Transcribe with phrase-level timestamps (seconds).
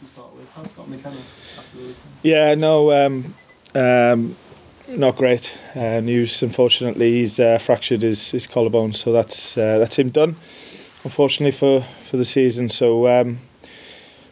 [0.00, 0.70] to start with.
[0.70, 1.16] Scott McKenna
[1.74, 1.96] weekend?
[2.22, 3.34] Yeah, no, um,
[3.74, 4.36] um,
[4.88, 6.42] not great uh, news.
[6.42, 10.36] Unfortunately, he's uh, fractured his, his collarbone, so that's uh, that's him done.
[11.02, 13.40] Unfortunately for, for the season, so um,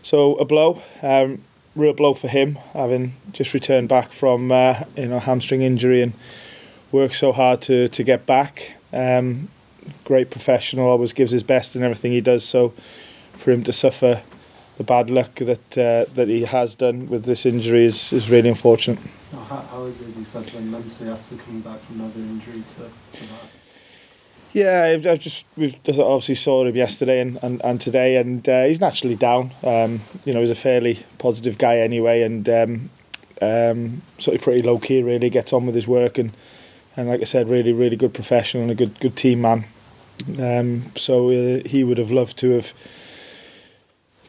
[0.02, 1.42] so a blow, um,
[1.76, 6.14] real blow for him, having just returned back from uh, you know hamstring injury and
[6.90, 8.74] worked so hard to to get back.
[8.92, 9.48] Um,
[10.04, 12.44] great professional, always gives his best in everything he does.
[12.44, 12.72] So
[13.36, 14.22] for him to suffer
[14.78, 18.48] the bad luck that uh, that he has done with this injury is, is really
[18.48, 18.98] unfortunate.
[19.32, 22.62] How, how is it, as you said, then mentally after coming back from another injury
[22.76, 23.48] to, to that?
[24.52, 28.64] Yeah, I've, I've just just obviously saw him yesterday and, and, and today, and uh,
[28.64, 29.50] he's naturally down.
[29.62, 32.90] Um, you know, he's a fairly positive guy anyway, and um,
[33.40, 35.02] um, sort of pretty low key.
[35.02, 36.32] Really gets on with his work, and
[36.96, 39.64] and like I said, really really good professional and a good good team man.
[40.38, 42.74] Um, so uh, he would have loved to have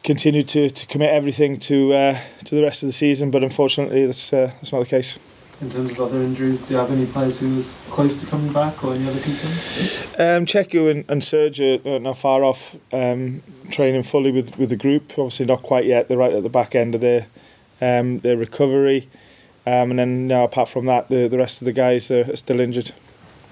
[0.04, 4.06] continued to, to commit everything to uh, to the rest of the season, but unfortunately
[4.06, 5.18] that's uh, that's not the case.
[5.60, 8.52] In terms of other injuries, do you have any players who was close to coming
[8.52, 10.02] back or any other concerns?
[10.18, 14.76] Um, Cheikhou and, and Serge are not far off um, training fully with, with the
[14.76, 15.12] group.
[15.12, 16.08] Obviously not quite yet.
[16.08, 17.26] They're right at the back end of their
[17.80, 19.08] um, their recovery.
[19.66, 22.60] Um, and then now, apart from that, the, the rest of the guys are still
[22.60, 22.92] injured.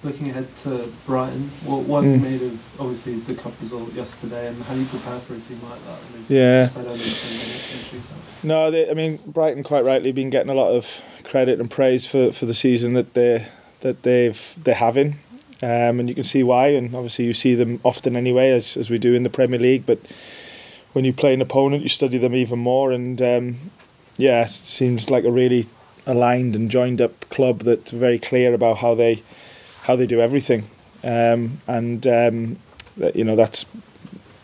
[0.05, 2.21] Looking ahead to Brighton, what, what mm.
[2.21, 5.61] made of obviously the cup result yesterday, and how do you prepare for a team
[5.63, 5.99] like that?
[6.29, 6.69] Yeah.
[8.43, 12.05] No, they, I mean Brighton quite rightly been getting a lot of credit and praise
[12.05, 13.47] for, for the season that they
[13.83, 15.19] that they've they're having,
[15.63, 16.69] um, and you can see why.
[16.69, 19.87] And obviously you see them often anyway, as as we do in the Premier League.
[19.87, 20.01] But
[20.95, 22.91] when you play an opponent, you study them even more.
[22.91, 23.57] And um,
[24.17, 25.69] yeah, it seems like a really
[26.07, 29.23] aligned and joined up club that's very clear about how they
[29.83, 30.65] how they do everything,
[31.05, 32.59] um, and um,
[32.97, 33.67] that, you know that's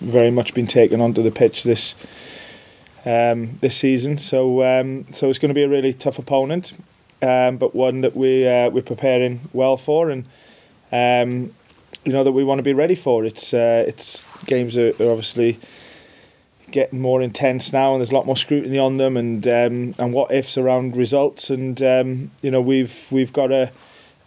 [0.01, 1.95] very much been taken onto the pitch this
[3.05, 4.19] um, this season.
[4.19, 6.73] So um, so it's going to be a really tough opponent,
[7.23, 10.25] um, but one that we uh, we're preparing well for, and
[10.93, 11.55] um,
[12.05, 13.25] you know that we want to be ready for.
[13.25, 15.59] It's uh, it's games are, are obviously
[16.71, 20.13] getting more intense now, and there's a lot more scrutiny on them, and um, and
[20.13, 23.71] what ifs around results, and um, you know we've we've got to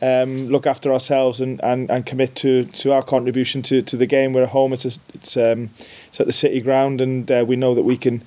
[0.01, 4.07] um, look after ourselves and, and, and commit to, to our contribution to, to the
[4.07, 4.33] game.
[4.33, 4.73] We're at home.
[4.73, 5.69] It's a, it's um,
[6.07, 8.23] it's at the City Ground, and uh, we know that we can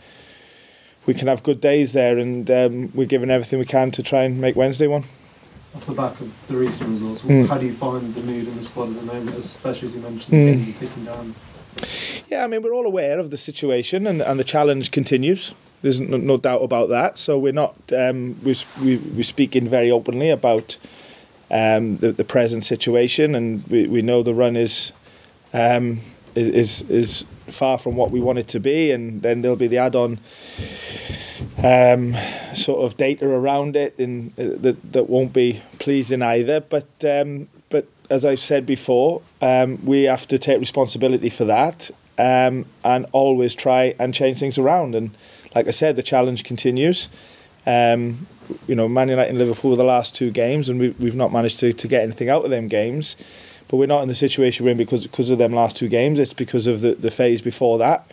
[1.07, 4.23] we can have good days there, and um, we're giving everything we can to try
[4.23, 5.05] and make Wednesday one.
[5.75, 7.49] Off the back of the recent results, mm.
[7.49, 10.01] how do you find the mood in the squad at the moment, especially as you
[10.03, 10.47] mentioned, mm.
[10.47, 11.35] the games are ticking down?
[12.29, 15.55] Yeah, I mean we're all aware of the situation, and, and the challenge continues.
[15.83, 17.19] There's no, no doubt about that.
[17.19, 20.79] So we're not um, we we we're speaking very openly about
[21.51, 24.93] um, the, the present situation, and we, we know the run is,
[25.53, 26.01] um,
[26.35, 29.79] is is far from what we want it to be, and then there'll be the
[29.79, 30.19] add-on
[31.63, 32.17] um,
[32.55, 36.61] sort of data around it, and uh, that that won't be pleasing either.
[36.61, 41.91] But um, but as I've said before, um, we have to take responsibility for that,
[42.19, 44.95] um, and always try and change things around.
[44.95, 45.11] And
[45.55, 47.09] like I said, the challenge continues.
[47.67, 48.27] Um,
[48.67, 51.59] you know, Man United and Liverpool the last two games, and we, we've not managed
[51.61, 53.17] to, to get anything out of them games.
[53.69, 56.19] But we're not in the situation we're in because because of them last two games.
[56.19, 58.11] It's because of the, the phase before that.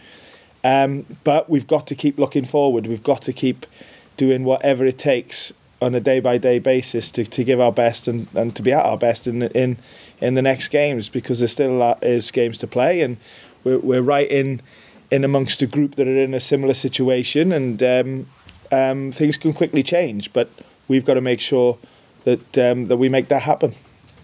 [0.64, 2.88] Um, but we've got to keep looking forward.
[2.88, 3.66] We've got to keep
[4.18, 5.52] doing whatever it takes
[5.82, 8.72] on a day by day basis to, to give our best and, and to be
[8.72, 9.78] at our best in the, in
[10.20, 13.18] in the next games because there still is games to play and
[13.64, 14.62] we're, we're right in
[15.10, 18.28] in amongst a group that are in a similar situation and um,
[18.72, 20.50] um, things can quickly change, but
[20.88, 21.78] we've got to make sure
[22.24, 23.76] that um, that we make that happen.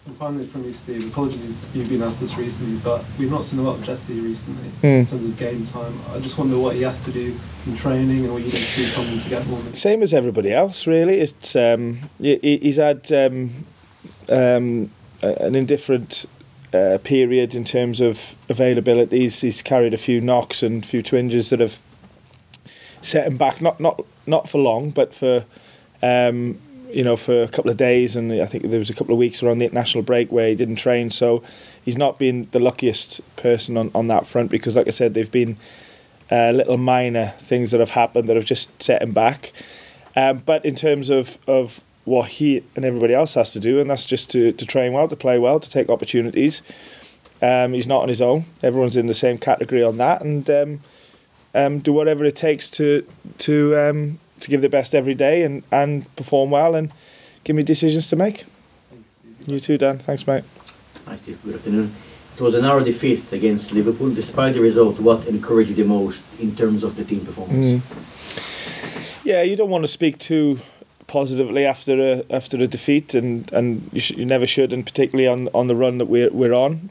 [0.05, 3.43] And finally, from you, Steve, apologies if you've been asked this recently, but we've not
[3.43, 4.99] seen a lot of Jesse recently mm.
[4.99, 5.93] in terms of game time.
[6.13, 7.35] I just wonder what he has to do
[7.65, 9.59] in training and what you to see from him to get more.
[9.73, 11.19] Same as everybody else, really.
[11.19, 13.65] It's um, he's had um,
[14.29, 14.91] um,
[15.21, 16.25] an indifferent
[16.73, 19.19] uh, period in terms of availability.
[19.19, 21.79] He's, he's carried a few knocks and a few twinges that have
[23.01, 23.61] set him back.
[23.61, 25.45] Not not not for long, but for
[26.01, 26.59] um,
[26.89, 29.19] you know for a couple of days, and I think there was a couple of
[29.19, 31.09] weeks around the international break where he didn't train.
[31.09, 31.43] So
[31.83, 35.31] he's not been the luckiest person on, on that front because, like I said, they've
[35.31, 35.57] been
[36.31, 39.53] uh, little minor things that have happened that have just set him back.
[40.15, 43.89] Um, but in terms of of what he and everybody else has to do, and
[43.89, 46.61] that's just to, to train well, to play well, to take opportunities.
[47.41, 48.45] Um, he's not on his own.
[48.63, 50.79] Everyone's in the same category on that, and um,
[51.57, 53.05] um, do whatever it takes to
[53.39, 56.91] to um, to give the best every day and, and perform well and
[57.43, 58.45] give me decisions to make.
[59.45, 59.97] You too, Dan.
[59.97, 60.43] Thanks, mate.
[61.05, 61.39] Hi, Steve.
[61.43, 61.95] Good afternoon.
[62.35, 64.13] It was an narrow defeat against Liverpool.
[64.13, 67.83] Despite the result, what encouraged you the most in terms of the team performance?
[67.83, 69.23] Mm.
[69.23, 70.59] Yeah, you don't want to speak too
[71.07, 75.27] positively after a after a defeat, and and you, sh- you never should, and particularly
[75.27, 76.89] on on the run that we're we're on.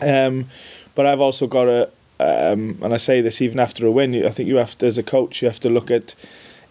[0.00, 0.46] Um,
[0.94, 1.88] but I've also got a,
[2.20, 4.14] um, and I say this even after a win.
[4.24, 6.14] I think you have to, as a coach, you have to look at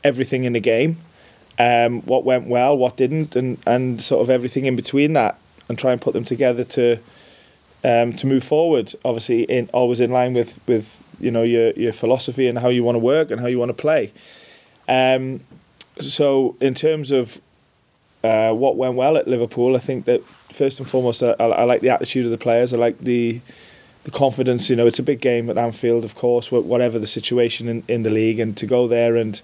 [0.03, 0.97] everything in the game,
[1.59, 5.37] um, what went well, what didn't, and and sort of everything in between that,
[5.67, 6.99] and try and put them together to.
[7.85, 11.91] Um, to move forward, obviously, in always in line with, with you know your your
[11.91, 14.13] philosophy and how you want to work and how you want to play.
[14.87, 15.41] Um,
[15.99, 17.41] so in terms of
[18.23, 20.23] uh, what went well at Liverpool, I think that
[20.53, 22.73] first and foremost, I, I, like the attitude of the players.
[22.73, 23.41] I like the
[24.03, 24.69] the confidence.
[24.69, 28.03] You know, it's a big game at Anfield, of course, whatever the situation in, in
[28.03, 29.41] the league, and to go there and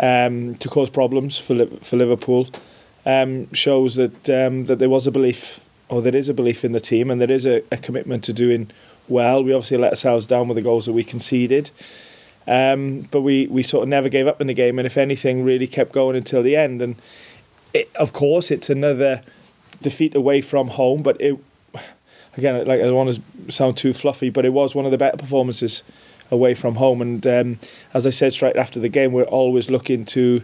[0.00, 2.48] um, to cause problems for for Liverpool
[3.04, 6.72] um, shows that um, that there was a belief or there is a belief in
[6.72, 8.70] the team and there is a, a commitment to doing
[9.08, 9.42] well.
[9.42, 11.70] We obviously let ourselves down with the goals that we conceded.
[12.48, 15.42] Um, but we, we sort of never gave up in the game, and if anything,
[15.42, 16.80] really kept going until the end.
[16.80, 16.96] And
[17.74, 19.22] it, of course, it's another
[19.82, 21.38] defeat away from home, but it
[22.36, 24.98] again, like I don't want to sound too fluffy, but it was one of the
[24.98, 25.82] better performances
[26.30, 27.00] away from home.
[27.00, 27.58] And um,
[27.94, 30.42] as I said straight after the game, we're always looking to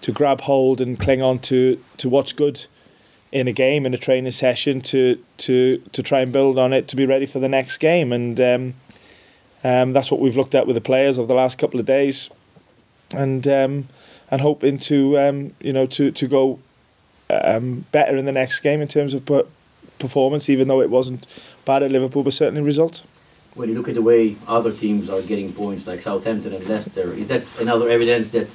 [0.00, 2.66] to grab hold and cling on to to what's good
[3.30, 6.88] in a game in a training session to to to try and build on it
[6.88, 8.74] to be ready for the next game and um,
[9.64, 12.30] um, that's what we've looked at with the players over the last couple of days
[13.12, 13.88] and um,
[14.30, 16.58] and hoping to um, you know to to go
[17.30, 19.26] um, better in the next game in terms of
[19.98, 21.26] performance even though it wasn't
[21.64, 23.02] bad at Liverpool but certainly results
[23.54, 27.12] when you look at the way other teams are getting points like Southampton and Leicester
[27.12, 28.46] is that another evidence that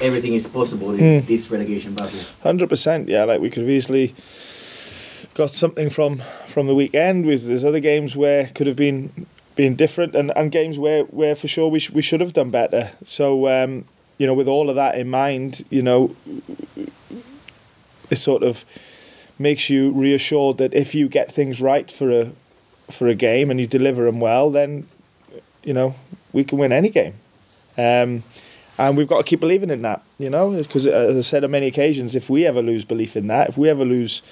[0.00, 1.26] everything is possible in mm.
[1.26, 2.20] this relegation battle.
[2.42, 3.24] Hundred percent, yeah.
[3.24, 4.14] Like we could have easily
[5.34, 7.26] got something from from the weekend.
[7.26, 9.26] With there's other games where could have been
[9.56, 12.50] been different, and, and games where where for sure we sh- we should have done
[12.50, 12.90] better.
[13.04, 13.84] So um,
[14.18, 16.14] you know, with all of that in mind, you know,
[18.10, 18.64] it's sort of
[19.40, 22.32] makes you reassured that if you get things right for a
[22.90, 24.86] for a game and you deliver them well, then
[25.64, 25.94] you know
[26.32, 27.14] we can win any game.
[27.78, 28.22] Um,
[28.78, 31.50] and we've got to keep believing in that, you know, because as I said on
[31.50, 34.22] many occasions, if we ever lose belief in that, if we ever lose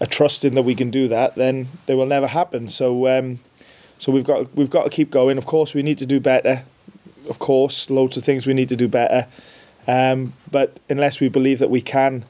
[0.00, 2.68] a trust in that we can do that, then they will never happen.
[2.68, 3.40] So, um,
[3.98, 5.38] so we've got we've got to keep going.
[5.38, 6.64] Of course, we need to do better.
[7.28, 9.26] Of course, loads of things we need to do better.
[9.86, 12.24] Um, but unless we believe that we can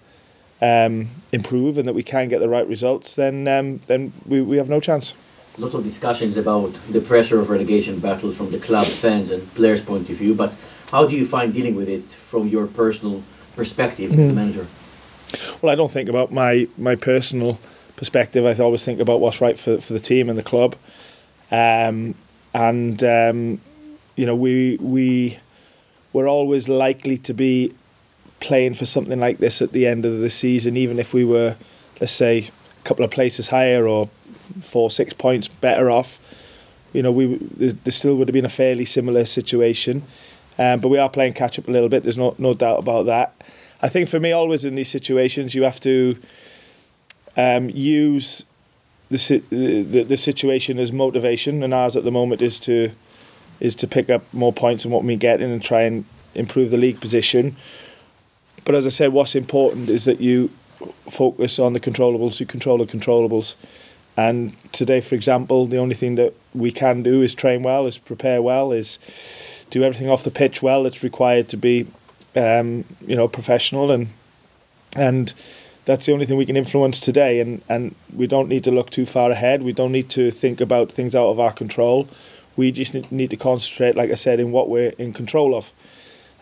[0.60, 4.56] um, improve and that we can get the right results, then um, then we, we
[4.56, 5.14] have no chance.
[5.58, 9.82] Lots of discussions about the pressure of relegation battles from the club fans and players'
[9.82, 10.52] point of view, but
[10.90, 13.22] how do you find dealing with it from your personal
[13.56, 14.14] perspective mm.
[14.14, 14.34] as a hmm.
[14.34, 14.66] manager?
[15.60, 17.58] Well, I don't think about my my personal
[17.96, 18.44] perspective.
[18.46, 20.76] I always think about what's right for for the team and the club,
[21.50, 22.14] um,
[22.54, 23.60] and um,
[24.16, 25.38] you know we we
[26.12, 27.72] we're always likely to be
[28.40, 31.56] playing for something like this at the end of the season, even if we were,
[32.00, 32.38] let's say,
[32.78, 34.08] a couple of places higher or
[34.62, 36.18] four six points better off.
[36.92, 40.02] You know, we there still would have been a fairly similar situation.
[40.58, 42.02] Um, but we are playing catch up a little bit.
[42.02, 43.34] There's no no doubt about that.
[43.80, 46.18] I think for me, always in these situations, you have to
[47.36, 48.44] um, use
[49.10, 52.90] the, the the situation as motivation, and ours at the moment is to
[53.60, 56.04] is to pick up more points than what we get in and try and
[56.34, 57.56] improve the league position.
[58.70, 60.48] But as I said, what's important is that you
[61.10, 62.38] focus on the controllables.
[62.38, 63.56] You control the controllables.
[64.16, 67.98] And today, for example, the only thing that we can do is train well, is
[67.98, 69.00] prepare well, is
[69.70, 71.88] do everything off the pitch well that's required to be,
[72.36, 74.06] um, you know, professional and
[74.94, 75.34] and
[75.84, 77.40] that's the only thing we can influence today.
[77.40, 79.64] And and we don't need to look too far ahead.
[79.64, 82.06] We don't need to think about things out of our control.
[82.54, 85.72] We just need to concentrate, like I said, in what we're in control of.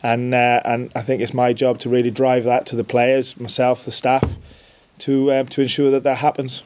[0.02, 3.38] And uh, and I think it's my job to really drive that to the players,
[3.38, 4.36] myself, the staff,
[4.98, 6.62] to uh, to ensure that that happens.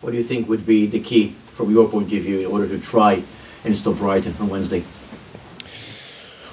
[0.00, 2.68] What do you think would be the key, from your point of view, in order
[2.68, 3.22] to try
[3.64, 4.84] and stop Brighton on Wednesday?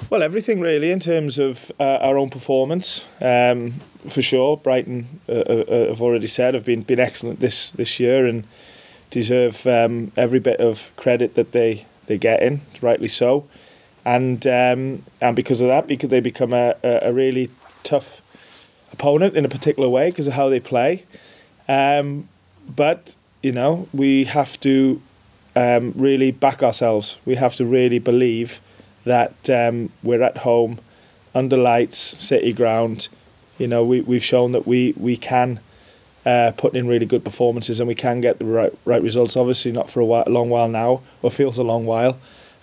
[0.08, 4.58] Well, everything really in terms of uh, our own performance, um, for sure.
[4.58, 8.44] Brighton, uh, uh, uh, have already said, have been been excellent this this year and
[9.10, 13.48] deserve um, every bit of credit that they they get in, rightly so.
[14.04, 17.50] And um, and because of that, because they become a, a, really
[17.84, 18.20] tough
[18.92, 21.04] opponent in a particular way because of how they play.
[21.68, 22.28] Um,
[22.68, 25.00] but you know, we have to
[25.54, 27.16] um, really back ourselves.
[27.24, 28.60] We have to really believe
[29.04, 30.80] that um, we're at home,
[31.34, 33.08] under lights, city ground.
[33.58, 35.60] You know, we we've shown that we we can
[36.24, 39.36] uh, put in really good performances and we can get the right right results.
[39.36, 42.18] Obviously, not for a, while, long while now, or feels a long while,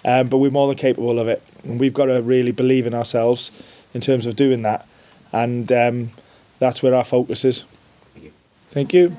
[0.05, 1.41] um, but we're more than capable of it.
[1.63, 3.51] And we've got to really believe in ourselves
[3.93, 4.87] in terms of doing that,
[5.31, 6.11] and um,
[6.59, 7.63] that's where our focus is.
[8.13, 8.31] Thank you.
[8.69, 9.17] Thank you,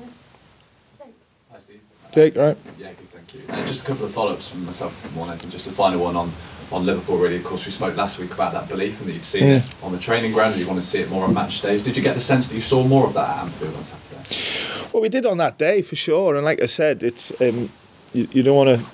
[1.51, 1.81] Hi, Steve.
[2.13, 2.35] Jake.
[2.35, 2.57] Right.
[2.79, 3.41] Yeah, good, thank you.
[3.49, 5.51] Uh, just a couple of follow-ups from myself, more than anything.
[5.51, 6.31] Just a final one on,
[6.71, 7.35] on Liverpool, really.
[7.35, 9.91] Of course, we spoke last week about that belief and that you'd seen it on
[9.91, 11.83] the training ground, and you want to see it more on match days.
[11.83, 14.87] Did you get the sense that you saw more of that at Anfield on Saturday?
[14.93, 17.69] Well, we did on that day for sure, and like I said, it's um,
[18.13, 18.85] you, you don't want to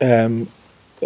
[0.00, 0.48] um,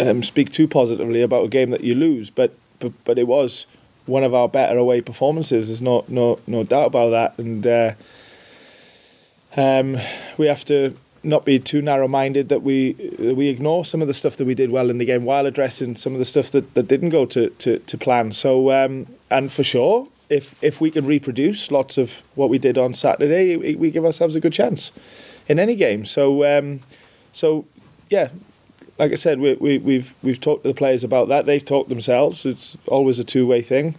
[0.01, 3.67] um, speak too positively about a game that you lose, but but, but it was
[4.07, 5.69] one of our better away performances.
[5.69, 7.93] There's no no no doubt about that, and uh,
[9.57, 9.99] um,
[10.37, 14.15] we have to not be too narrow-minded that we that we ignore some of the
[14.15, 16.75] stuff that we did well in the game while addressing some of the stuff that,
[16.75, 18.33] that didn't go to, to, to plan.
[18.33, 22.77] So um, and for sure, if if we can reproduce lots of what we did
[22.77, 24.93] on Saturday, we, we give ourselves a good chance
[25.49, 26.05] in any game.
[26.05, 26.81] So um,
[27.33, 27.65] so
[28.11, 28.29] yeah,
[28.99, 31.47] like I said, we, we we've we've talked to the players about that.
[31.47, 32.45] They've talked themselves.
[32.47, 33.97] It's always a two way thing,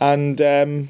[0.00, 0.88] and um,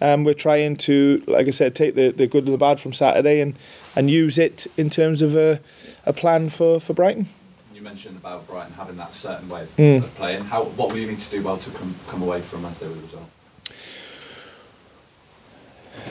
[0.00, 2.92] um, we're trying to, like I said, take the, the good and the bad from
[2.92, 3.54] Saturday and,
[3.94, 5.60] and use it in terms of a,
[6.04, 7.28] a plan for, for Brighton.
[7.72, 9.98] You mentioned about Brighton having that certain way of, Mm.
[9.98, 10.44] of playing.
[10.46, 12.98] How, what will you need to do well to come, come away from Wednesday with
[12.98, 13.30] a result?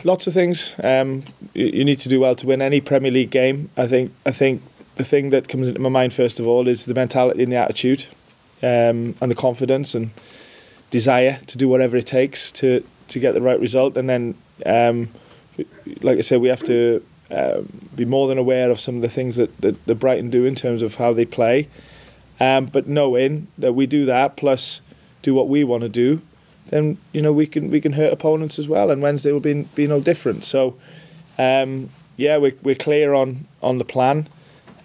[0.06, 0.74] Lots of things.
[0.82, 1.24] Um,
[1.54, 3.70] you, you need to do well to win any Premier League game.
[3.76, 4.14] I think.
[4.26, 4.62] I think
[5.02, 7.58] the thing that comes into my mind first of all is the mentality and the
[7.58, 8.06] attitude,
[8.62, 10.12] um, and the confidence and
[10.92, 13.98] desire to do whatever it takes to to get the right result.
[13.98, 15.10] And then, um,
[16.02, 19.10] like I said, we have to um, be more than aware of some of the
[19.10, 21.68] things that, that, that Brighton do in terms of how they play.
[22.40, 24.82] Um, but knowing that we do that plus
[25.22, 26.22] do what we want to do,
[26.68, 28.92] then you know we can we can hurt opponents as well.
[28.92, 30.44] And Wednesday will be be no different.
[30.44, 30.76] So,
[31.38, 34.28] um, yeah, we're we're clear on on the plan.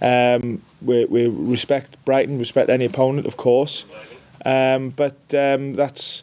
[0.01, 3.85] Um, we we respect Brighton, We respect any opponent, of course.
[4.45, 6.23] Um, but um, that's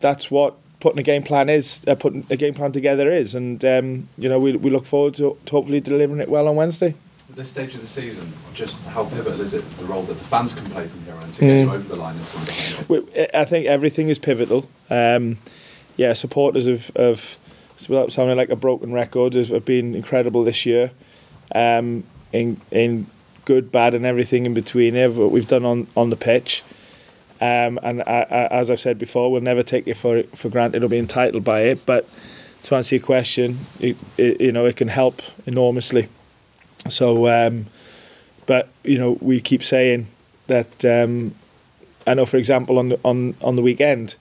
[0.00, 1.82] that's what putting a game plan is.
[1.86, 5.14] Uh, putting a game plan together is, and um, you know we we look forward
[5.14, 6.94] to, to hopefully delivering it well on Wednesday.
[7.30, 10.24] At this stage of the season, just how pivotal is it the role that the
[10.24, 11.72] fans can play from here on to get you Mm.
[11.74, 12.88] over the line in some of the games?
[12.88, 14.68] We- I think everything is pivotal.
[14.90, 15.38] Um,
[15.96, 17.38] yeah, supporters of, of
[17.88, 20.90] without sounding like a broken record, have, have been incredible this year.
[21.54, 23.06] Um, in in
[23.44, 24.94] good, bad, and everything in between.
[24.94, 26.62] There, what we've done on on the pitch.
[27.40, 30.84] Um, and I, I, as I've said before, we'll never take it for for granted
[30.84, 31.86] or be entitled by it.
[31.86, 32.08] But
[32.64, 36.08] to answer your question, it, it, you know, it can help enormously.
[36.88, 37.66] So, um,
[38.46, 40.08] but you know, we keep saying
[40.48, 40.84] that.
[40.84, 41.34] Um,
[42.06, 44.16] I know, for example, on the on on the weekend,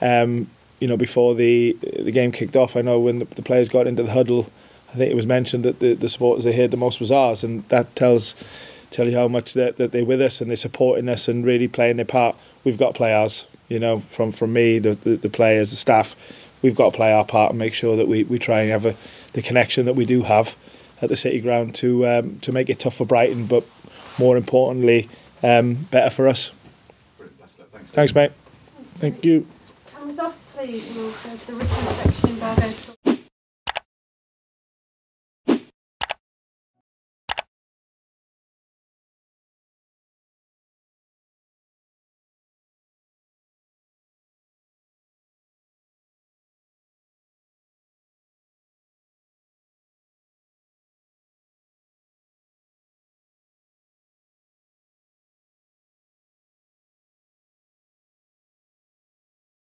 [0.00, 0.48] um,
[0.80, 3.86] you know, before the the game kicked off, I know when the, the players got
[3.86, 4.50] into the huddle,
[4.92, 7.44] I think it was mentioned that the, the supporters they heard the most was ours,
[7.44, 8.34] and that tells
[8.90, 11.68] tell you how much that, that they're with us and they're supporting us and really
[11.68, 12.34] playing their part.
[12.64, 15.76] We've got to play ours, you know, from from me, the, the, the players, the
[15.76, 16.16] staff.
[16.62, 18.84] We've got to play our part and make sure that we, we try and have
[18.84, 18.96] a,
[19.32, 20.56] the connection that we do have
[21.00, 23.64] at the City Ground to um, to make it tough for Brighton, but
[24.18, 25.08] more importantly,
[25.42, 26.50] um, better for us.
[27.72, 27.90] Thanks.
[27.92, 28.32] Thanks, mate.
[28.98, 29.46] Thank you.
[29.92, 33.09] Cameras off, please, and we'll go to the written section.